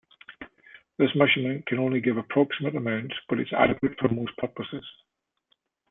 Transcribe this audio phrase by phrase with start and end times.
[0.97, 4.83] This measurement can only give approximate amounts, but is adequate for most purposes.